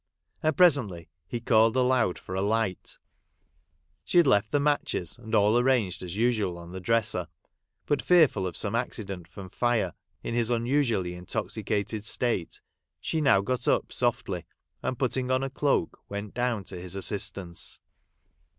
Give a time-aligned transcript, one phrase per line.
[0.41, 2.97] And presently he called aloud for a light;
[4.03, 7.27] she had left matches and all arranged as usual on the dresser,
[7.85, 9.93] but, fearful of some accident from fire,
[10.23, 12.61] in his unusually intoxicated state,
[12.99, 14.47] she now got up softly,
[14.81, 17.79] and putting on a cloak, went down to his assistance.